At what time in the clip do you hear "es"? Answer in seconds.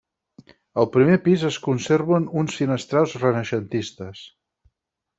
1.51-1.59